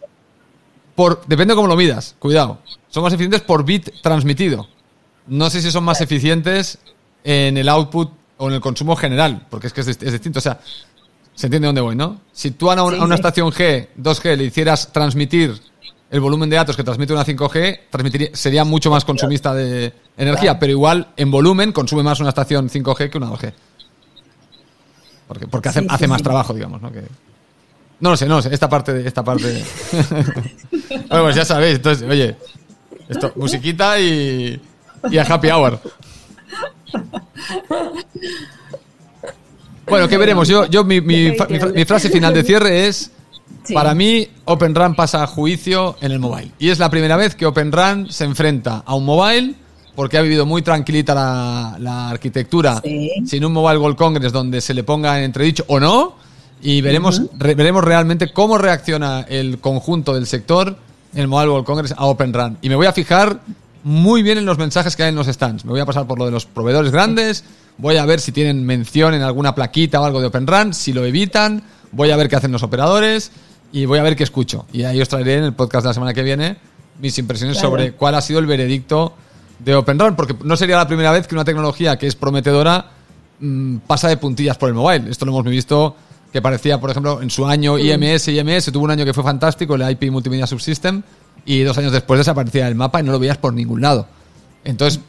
[0.96, 1.24] por.
[1.28, 2.60] Depende de cómo lo midas, cuidado.
[2.90, 4.68] Son más eficientes por bit transmitido.
[5.28, 6.80] No sé si son más eficientes
[7.24, 10.40] en el output o en el consumo general, porque es que es, distinto.
[10.40, 10.60] O sea,
[11.34, 12.22] se entiende dónde voy, ¿no?
[12.32, 15.60] Si tú a una, estación G, 2G, le hicieras transmitir
[16.12, 20.72] el volumen de datos que transmite una 5G, sería mucho más consumista de energía, pero
[20.72, 23.54] igual en volumen consume más una estación 5G que una 2G.
[25.28, 26.92] Porque, porque hace, hace más trabajo, digamos, ¿no?
[26.92, 27.02] Que,
[28.00, 29.64] no lo sé, no lo sé, esta parte, esta parte.
[31.10, 32.36] bueno, pues ya sabéis, entonces, oye,
[33.08, 34.62] esto, musiquita y
[35.10, 35.80] y a Happy Hour.
[39.88, 40.48] Bueno, ¿qué veremos?
[40.48, 41.36] Yo, yo mi, mi,
[41.86, 43.12] frase final de cierre es,
[43.74, 46.52] para mí, Open Run pasa a juicio en el mobile.
[46.58, 49.56] Y es la primera vez que Open Run se enfrenta a un mobile
[49.96, 51.14] porque ha vivido muy tranquilita
[51.80, 52.82] la, arquitectura,
[53.26, 56.16] sin un Mobile World Congress donde se le ponga en entredicho o no,
[56.62, 60.78] y veremos, veremos realmente cómo reacciona el conjunto del sector,
[61.14, 62.58] el Mobile World Congress, a Open Run.
[62.62, 63.42] Y me voy a fijar
[63.84, 65.66] muy bien en los mensajes que hay en los stands.
[65.66, 67.44] Me voy a pasar por lo de los proveedores grandes,
[67.78, 70.94] voy a ver si tienen mención en alguna plaquita o algo de Open Run, si
[70.94, 73.32] lo evitan, voy a ver qué hacen los operadores
[73.72, 74.66] y voy a ver qué escucho.
[74.72, 76.58] Y ahí os traeré en el podcast de la semana que viene
[77.00, 79.14] mis impresiones sobre cuál ha sido el veredicto
[79.60, 82.86] de Open Run, porque no sería la primera vez que una tecnología que es prometedora
[83.40, 85.10] mm, pasa de puntillas por el mobile.
[85.10, 85.96] Esto lo hemos visto
[86.32, 89.76] que parecía, por ejemplo, en su año IMS, IMS, tuvo un año que fue fantástico,
[89.76, 91.04] el IP Multimedia Subsystem,
[91.46, 94.08] y dos años después desaparecía el mapa y no lo veías por ningún lado.
[94.64, 95.02] Entonces,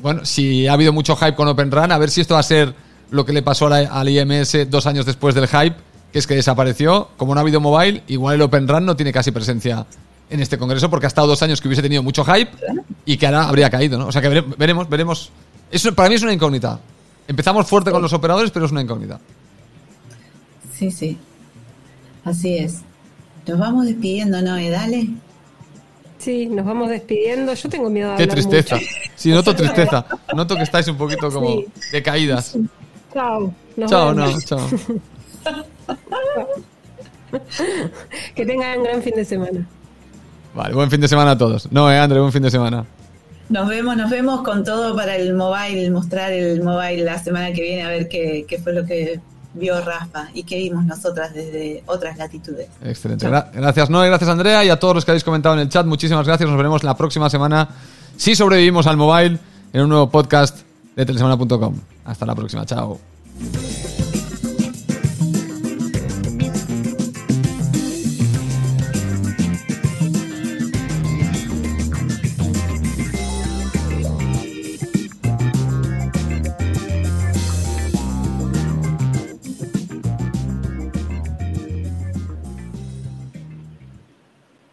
[0.00, 2.44] bueno, si ha habido mucho hype con Open Run, a ver si esto va a
[2.44, 2.74] ser
[3.10, 5.76] lo que le pasó al IMS dos años después del hype,
[6.12, 7.08] que es que desapareció.
[7.16, 9.86] Como no ha habido mobile, igual el Open Run no tiene casi presencia
[10.30, 12.50] en este congreso porque ha estado dos años que hubiese tenido mucho hype
[13.04, 14.06] y que ahora habría caído, ¿no?
[14.06, 15.30] O sea que veremos, veremos.
[15.70, 16.80] Eso para mí es una incógnita.
[17.28, 19.20] Empezamos fuerte con los operadores, pero es una incógnita.
[20.74, 21.18] Sí, sí.
[22.24, 22.80] Así es.
[23.46, 24.56] Nos vamos despidiendo, ¿no?
[24.56, 25.10] Dale.
[26.22, 27.52] Sí, nos vamos despidiendo.
[27.52, 28.78] Yo tengo miedo de Qué tristeza.
[29.16, 30.06] Sí, noto tristeza.
[30.36, 32.56] Noto que estáis un poquito como de caídas.
[33.12, 33.52] Chao.
[33.88, 34.60] chao, no, chao.
[38.36, 39.66] que tengan un gran fin de semana.
[40.54, 41.72] Vale, buen fin de semana a todos.
[41.72, 42.86] No, eh, André, buen fin de semana.
[43.48, 47.62] Nos vemos, nos vemos con todo para el mobile, mostrar el mobile la semana que
[47.62, 49.18] viene, a ver qué, fue lo que
[49.54, 52.68] vio Rafa y qué vimos nosotras desde otras latitudes.
[52.82, 53.28] Excelente.
[53.28, 55.86] gracias, Noé, gracias, Andrea, y a todos los que habéis comentado en el chat.
[55.86, 56.48] Muchísimas gracias.
[56.48, 57.68] Nos veremos la próxima semana,
[58.16, 59.38] si sobrevivimos al mobile,
[59.72, 60.60] en un nuevo podcast
[60.96, 61.74] de telesemana.com.
[62.04, 62.66] Hasta la próxima.
[62.66, 62.98] Chao.